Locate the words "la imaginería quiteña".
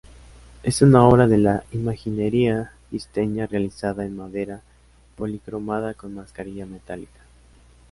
1.37-3.45